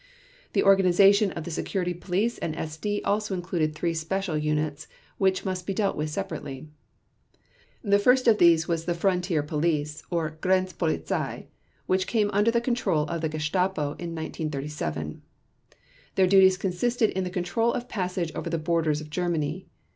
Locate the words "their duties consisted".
16.15-17.11